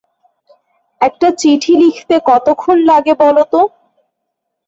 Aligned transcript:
একটা 1.01 1.27
চিঠি 1.39 1.73
লিখতে 1.81 2.15
কতক্ষণ 2.29 2.77
লাগে 2.89 3.13
বল 3.21 3.37
তো? 3.51 3.61